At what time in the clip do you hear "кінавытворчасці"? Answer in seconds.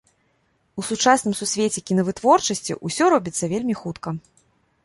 1.89-2.79